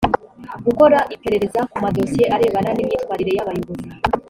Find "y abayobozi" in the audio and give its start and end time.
3.35-3.87